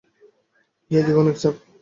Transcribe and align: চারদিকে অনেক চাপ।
চারদিকে 0.91 1.19
অনেক 1.21 1.35
চাপ। 1.41 1.55